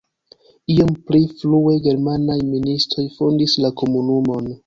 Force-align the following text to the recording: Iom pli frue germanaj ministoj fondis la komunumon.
Iom 0.75 0.93
pli 1.09 1.19
frue 1.41 1.75
germanaj 1.89 2.39
ministoj 2.55 3.05
fondis 3.19 3.55
la 3.67 3.71
komunumon. 3.83 4.53